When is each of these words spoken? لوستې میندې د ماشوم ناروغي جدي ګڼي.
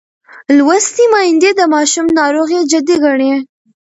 لوستې 0.57 1.05
میندې 1.13 1.51
د 1.59 1.61
ماشوم 1.73 2.07
ناروغي 2.19 2.59
جدي 2.71 2.95
ګڼي. 3.05 3.33